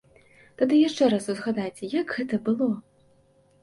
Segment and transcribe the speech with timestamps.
[0.61, 2.75] Тады яшчэ раз узгадайце, як гэта было.